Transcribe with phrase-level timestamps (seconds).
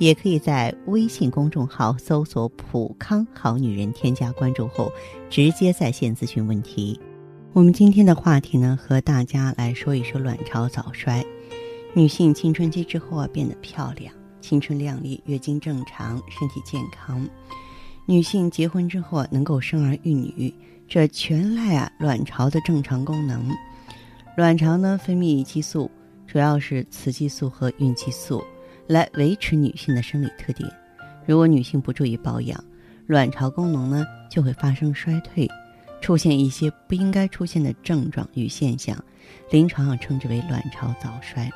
[0.00, 4.90] 也可以在微信公众号搜索“普康好女人”，添加关注后
[5.28, 6.98] 直接在线咨询问题。
[7.52, 11.22] 我们今天的话题呢，和大家来说一说卵巢早衰。
[11.92, 17.28] 女性青春期之后啊，变得漂亮、青春靓丽，月经正常，身体健康。
[18.06, 20.54] 女性结婚之后能够生儿育女，
[20.88, 23.54] 这全赖啊卵巢的正常功能。
[24.34, 25.90] 卵巢呢分泌激素，
[26.26, 28.42] 主要是雌激素和孕激素，
[28.90, 30.68] 来维持女性的生理特点。
[31.24, 32.64] 如果女性不注意保养，
[33.06, 35.48] 卵巢功能呢就会发生衰退，
[36.00, 38.96] 出现一些不应该出现的症状与现象，
[39.52, 41.48] 临床上称之为卵巢早衰。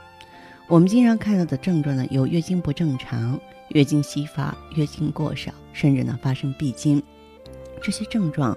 [0.69, 3.39] 我们经常看到的症状呢，有月经不正常。
[3.71, 7.03] 月经稀发、月经过少，甚至呢发生闭经，
[7.83, 8.57] 这些症状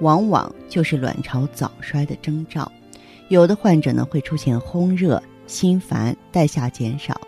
[0.00, 2.70] 往往就是卵巢早衰的征兆。
[3.28, 7.18] 有的患者呢会出现烘热、心烦、代下减少，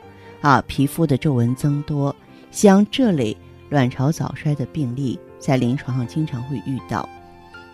[0.43, 2.15] 啊，皮肤的皱纹增多。
[2.51, 3.35] 像这类
[3.71, 7.09] 卵巢早衰的病例，在临床上经常会遇到。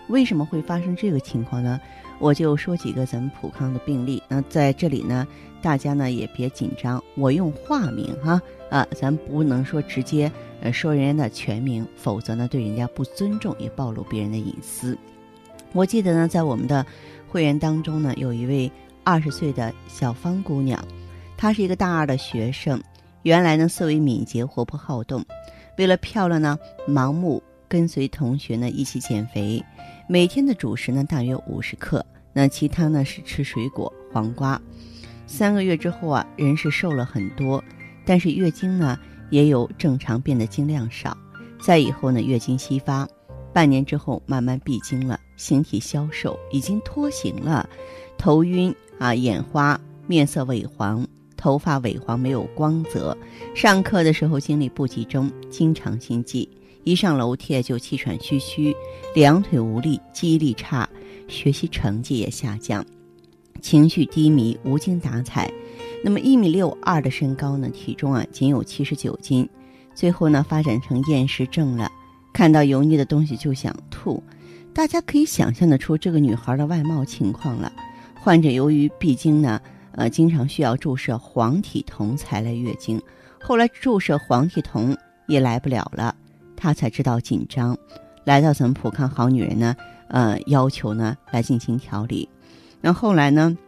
[0.07, 1.81] 为什么会发生这个情况呢？
[2.21, 4.23] 我就说几个咱们普康的病例。
[4.29, 5.27] 那在这里呢，
[5.61, 14.97] 大家呢也别紧张，我用化名哈啊，咱不能说直接呃说人家的全名，否则呢对人家不尊重，也暴露别人的隐私。
[15.73, 16.85] 我记得呢，在我们的
[17.29, 18.71] 会员当中呢，有一位
[19.05, 20.83] 二十岁的小芳姑娘，
[21.39, 22.83] 她是一个大二的学生，
[23.23, 25.25] 原来呢思维敏捷、活泼好动，
[25.79, 29.65] 为了漂亮呢，盲目跟随同学呢一起减肥。
[30.09, 34.61] 每天的主食呢大约五十克，那其他呢是吃水果、黄瓜。
[35.29, 37.63] 三个月之后啊，人是瘦了很多，
[38.05, 38.99] 但是月经呢
[39.31, 41.17] 也有正常变得经量少。
[41.61, 43.07] 再以后呢，月经稀发，
[43.53, 47.69] 半年之后慢慢闭经了，形体消瘦，已经脱形了，
[48.17, 51.07] 头晕啊，眼花，面色萎黄，
[51.39, 53.17] 头发萎黄没有光泽，
[53.55, 56.47] 上课的时候精力不集中，经常心悸。
[56.85, 58.75] 一上楼梯就气喘吁吁，
[59.15, 60.89] 两腿无力，记忆力差，
[61.29, 62.85] 学习成绩也下降，
[63.61, 65.51] 情绪低迷，无精打采。
[66.03, 69.49] 那么一米六二的身高呢，体重啊仅有七十九斤，
[69.95, 71.91] 最后呢发展成厌食症了，
[72.33, 74.23] 看到油腻的东西就想吐。
[74.73, 77.73] 大家可以想象得出这个女孩的外貌情况了。
[78.15, 79.61] 患者由于闭经呢，
[79.99, 83.03] 呃，经常需要注射黄体酮才来月经，
[83.41, 86.15] 后来注射黄体酮也来不了了。
[86.57, 87.77] 她才知道紧张，
[88.23, 89.75] 来到咱们普康好女人呢，
[90.07, 92.29] 呃，要求呢来进行调理。
[92.81, 93.59] 那后来呢，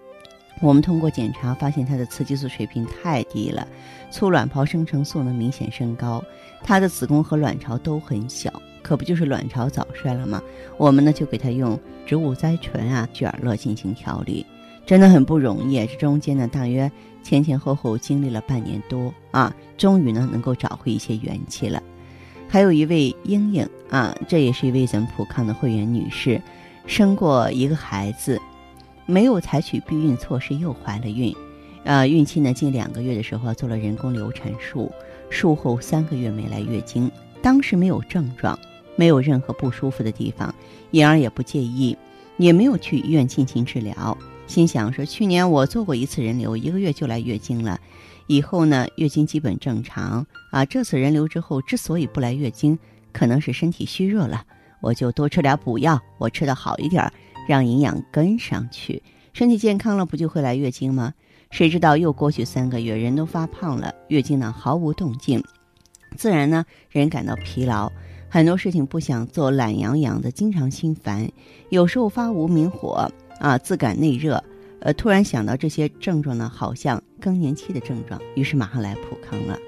[0.62, 3.66] 我们通过检查发现她的雌激素水平太低了，
[4.12, 6.22] 促卵泡生成素呢明显升高，
[6.62, 8.52] 她的子宫和卵巢都很小，
[8.84, 10.40] 可不就是卵巢早衰了吗？
[10.76, 11.76] 我们呢就给她用
[12.06, 14.46] 植物甾醇啊、聚尔乐进行调理，
[14.86, 15.86] 真的很不容易。
[15.86, 16.90] 这中间呢，大约
[17.22, 21.82] 前前后后经历了半年多啊，终于呢能够找回一些元气了。
[22.48, 26.42] 还有一位英英啊，这也是一位咱们普康的会员女士，
[26.86, 28.40] 生过一个孩子，
[29.06, 31.32] 没有采取避孕措施又怀了孕，
[31.84, 34.90] 呃，孕期呢近两个月的时候做了人工流产术，
[35.28, 37.08] 术后三个月没来月经，
[37.40, 38.58] 当时没有症状，
[38.96, 40.52] 没有任何不舒服的地方，
[40.90, 41.96] 婴儿也不介意，
[42.36, 44.18] 也没有去医院进行治疗，
[44.50, 47.78] 心想说去年我做过一次人流，一个月就来月经了。
[48.26, 50.64] 以后呢，月经基本正常啊。
[50.64, 52.76] 这次人流之后，之所以不来月经，
[53.12, 54.44] 可能是身体虚弱了。
[54.80, 57.12] 我就多吃点补药，我吃的好一点，
[57.46, 59.00] 让营养跟上去，
[59.32, 61.14] 身体健康了，不就会来月经吗？
[61.52, 65.40] 谁知道又过去三个月，人都发胖了，月经呢毫无动静，
[66.16, 67.92] 自然呢人感到疲劳，
[68.28, 71.30] 很多事情不想做，懒洋洋的，经常心烦，
[71.68, 73.08] 有时候发无名火
[73.40, 74.42] 啊，自感内热。
[74.82, 79.58] 呃，突然想到这些症状呢，好像更年期的症状，于是马上来普康了。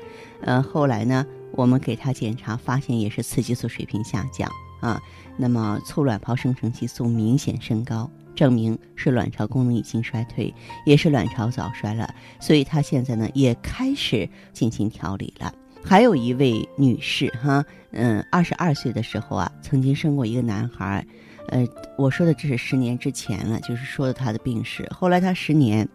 [0.41, 5.03] 呃，后来呢，我们给他检查，发现也是雌激素水平下降啊。
[5.37, 10.53] 那么促卵泡生成激素明显升高，证明是卵巢功能已经衰退，
[10.87, 12.15] 也是卵巢早衰了。
[12.41, 15.55] 所以她现在呢也开始进行调理了。
[15.85, 21.05] 还有一位女士哈，嗯，二十二岁的时候啊，曾经生过一个男孩。
[21.49, 21.67] 呃，
[21.97, 24.89] 我说的这是十年之前了，就是说的他的病史。
[24.91, 25.87] 后来他十年，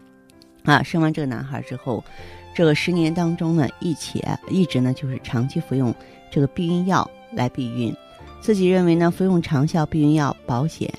[0.64, 2.04] 啊，生完这个男孩之后，
[2.56, 5.94] 这个十年当中呢，一起一直呢就是长期服用
[6.32, 7.96] 这个避孕药来避孕，
[8.42, 10.92] 自己认为呢服用长效避孕药保险，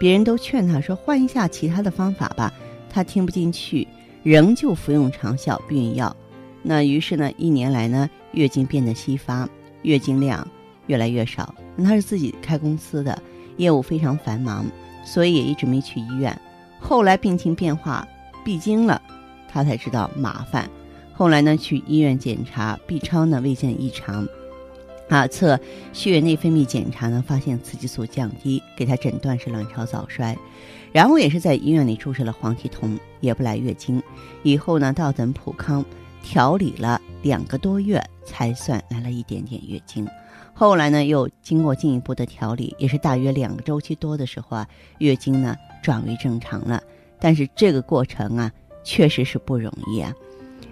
[0.00, 2.52] 别人都劝她说换一下其他的方法吧，
[2.90, 3.86] 她听不进去，
[4.22, 6.14] 仍旧服用长效避孕药。
[6.62, 9.48] 那于是呢，一年来呢，月经变得稀发，
[9.82, 10.46] 月经量
[10.88, 11.54] 越来越少。
[11.84, 13.22] 她是自己开公司的，
[13.56, 14.66] 业务非常繁忙，
[15.04, 16.38] 所以也一直没去医院。
[16.78, 18.06] 后来病情变化，
[18.44, 19.00] 闭经了，
[19.48, 20.68] 她才知道麻烦。
[21.12, 24.28] 后来呢，去医院检查 B 超呢未见异常，
[25.08, 25.58] 啊，测
[25.92, 30.36] 血液内分泌检查呢发现雌激素降低，给她诊断是卵巢早衰，
[30.92, 34.02] 然后也是在医院里注射了黄体酮，也不来月经。
[34.42, 35.82] 以后呢，到咱普康
[36.22, 40.06] 调理了两个多月，才算来了一点点月经。
[40.58, 44.66] 后来呢，又经过进一步的调理，也是大约两个周期多的时候啊，
[45.00, 46.82] 月经呢转为正常了。
[47.20, 48.50] 但是这个过程啊，
[48.82, 50.14] 确实是不容易啊。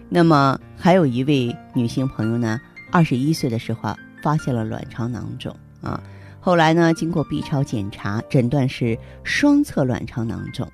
[0.09, 2.59] 那么还有一位女性朋友呢，
[2.91, 6.03] 二十一岁的时候发现了卵巢囊肿啊，
[6.41, 10.67] 后来呢经过 B 超检查，诊断是双侧卵巢囊肿，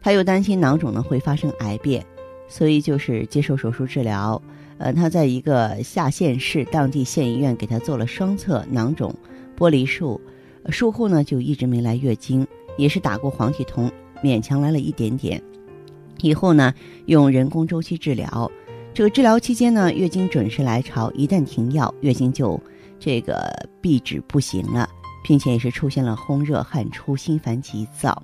[0.00, 2.04] 她又担心囊肿呢会发生癌变，
[2.48, 4.42] 所以就是接受手术治疗。
[4.78, 9.14] 呃，她在一个下县市当地县医院给她做了双侧囊肿
[9.56, 10.20] 剥离术，
[10.70, 12.46] 术后呢就一直没来月经，
[12.76, 13.90] 也是打过黄体酮，
[14.22, 15.42] 勉强来了一点点，
[16.20, 16.74] 以后呢
[17.06, 18.50] 用人工周期治疗。
[18.92, 22.58] 这个治疗期间呢，月经准时来潮，一旦停药，月经就
[22.98, 23.50] 这个
[23.80, 24.88] 闭止不行了，
[25.26, 28.22] 并且也是出现了烘热、汗出、心烦、急躁。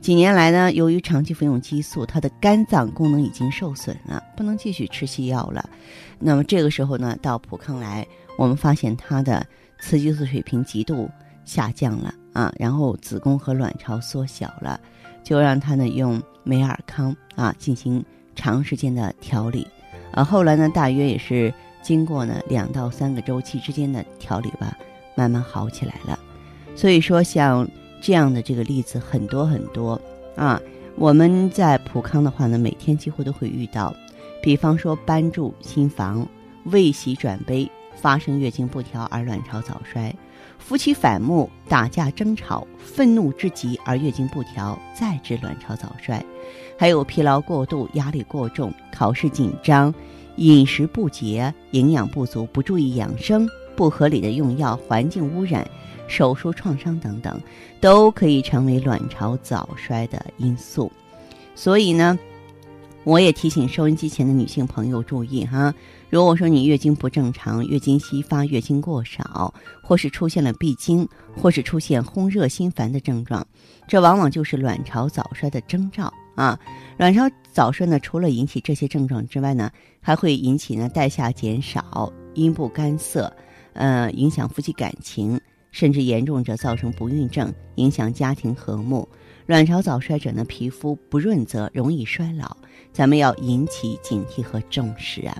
[0.00, 5.70] 几年来呢，由于长期服用激素，她的肝脏功能已经受损了，不能继续吃西药了。
[6.18, 8.04] 那么这个时候呢，到普康来，
[8.36, 9.46] 我们发现她的
[9.78, 11.08] 雌激素水平极度
[11.44, 14.80] 下降了啊，然后子宫和卵巢缩小了，
[15.22, 18.04] 就让她呢用美尔康啊进行
[18.34, 19.64] 长时间的调理。
[20.10, 24.76] 啊，后来呢，大约也是经过呢两到三个周期之间的调理吧，
[25.14, 26.18] 慢慢好起来了。
[26.80, 27.68] 所以说，像
[28.00, 30.00] 这样的这个例子很多很多
[30.34, 30.58] 啊。
[30.96, 33.94] 我们在普康的话呢，每天几乎都会遇到，
[34.42, 36.26] 比方说搬住新房、
[36.64, 40.14] 未喜转悲、发生月经不调而卵巢早衰。
[40.58, 46.18] 夫妻反目、打架争吵、愤怒之极而月经不调，再致卵巢早衰；
[46.78, 49.94] 还有疲劳过度、压力过重、考试紧张、
[50.36, 53.46] 饮食不节、营养不足、不注意养生、
[53.76, 55.68] 不合理的用药、环境污染、
[56.10, 57.40] 手术创伤等等，
[57.80, 60.90] 都可以成为卵巢早衰的因素。
[61.54, 62.18] 所以呢，
[63.04, 65.72] 我也提醒收音机前的女性朋友注意哈。
[66.10, 73.46] 如果说你月经不正常、月经稀发、月经过少，或是出现了闭经，或是出现烘热心烦的症状，
[73.86, 76.58] 这往往就是卵巢早衰的征兆啊。
[76.98, 79.70] 卵巢早衰呢，除了引起这些症状之外呢，
[80.00, 83.32] 还会引起呢代下减少、阴部干涩，
[83.74, 85.40] 呃，影响夫妻感情，
[85.70, 89.08] 甚至严重者造成不孕症，影响家庭和睦。
[89.46, 92.56] 卵巢早衰者呢，皮肤不润泽，容易衰老，
[92.92, 95.36] 咱们要引起警惕和重视啊。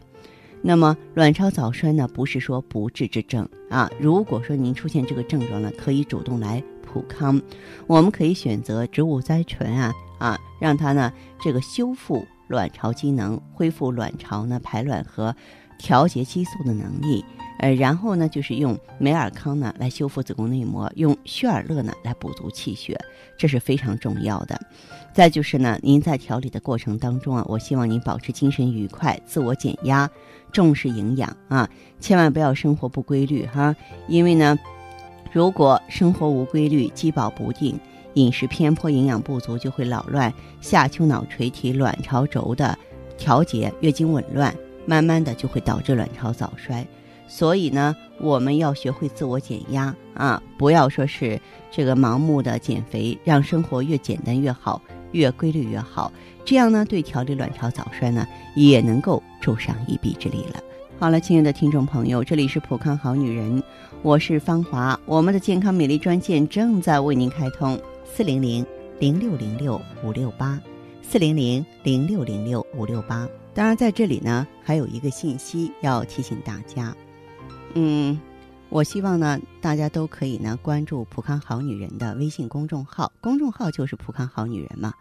[0.62, 3.90] 那么，卵巢早衰呢，不是说不治之症啊。
[3.98, 7.40] 如果说您出现这个症状呢，可以主动来普康，
[7.86, 15.34] 我们可以选择植物甾醇啊啊，让它呢这个修复卵巢机能，恢复卵巢呢排卵和
[15.80, 17.24] 调节激素的能力。
[17.58, 22.98] 呃，然后呢，就是用美尔康呢来修复子宫内膜，用血尔乐呢来补足气血，
[23.36, 24.58] 这是非常重要的。
[25.12, 30.08] 再就是呢，您在调理的过程当中啊，我希望您保持精神愉快，自我减压。
[30.52, 31.68] 重视营养啊，
[32.00, 33.76] 千万不要生活不规律哈。
[34.08, 34.58] 因为呢，
[35.30, 37.78] 如果生活无规律、饥饱不定、
[38.14, 42.76] 饮食偏颇、营养不足，就会扰乱下丘脑垂体卵巢轴的
[43.18, 44.52] 调节，月经紊乱，
[44.90, 46.84] 慢慢的就会导致卵巢早衰。
[47.28, 54.82] 所以呢，我们要学会自我减压啊，不要说是这个盲目的减肥，让生活越简单越好，
[55.12, 56.12] 越规律越好。
[56.44, 60.60] 这样呢，对调理卵巢早衰呢，也能够助上一臂之力了。
[60.98, 63.62] 好了，亲爱的听众朋友，这里是普康好女人，
[64.02, 68.66] 我是芳华，我们的健康美丽专线正在为您开通，四零零
[68.98, 70.60] 零六零六五六八，
[71.02, 73.28] 四零零零六零六五六八。
[73.52, 76.96] 当然，在这里呢，还有一个信息要提醒大家，
[77.74, 78.18] 嗯，
[78.68, 84.94] 我希望呢，大家都可以呢关注普康好女人的微信公众号，公众号就是普康好女人嘛。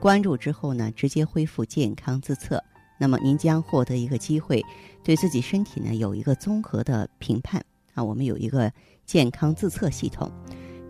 [0.00, 2.60] 关注之后呢，直接恢复健康自测，
[2.98, 4.60] 那么您将获得一个机会，
[5.04, 8.02] 对自己身体呢有一个综合的评判啊。
[8.02, 8.70] 我们有一个
[9.06, 10.28] 健康自测系统，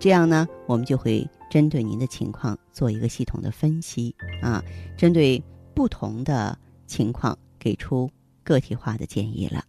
[0.00, 4.64] 这样呢，我们就会针对您的情况做一个系统的分析啊，
[4.96, 5.44] 针对
[5.74, 8.10] 不同的情况给出
[8.42, 9.62] 个体化的建议了。